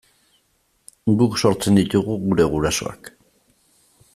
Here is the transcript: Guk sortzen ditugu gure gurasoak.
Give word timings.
Guk 1.19 1.37
sortzen 1.43 1.77
ditugu 1.81 2.15
gure 2.25 2.49
gurasoak. 2.55 3.13